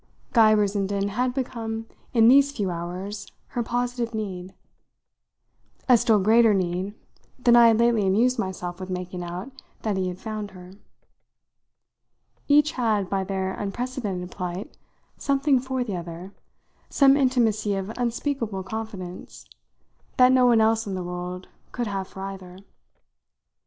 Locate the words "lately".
7.77-8.07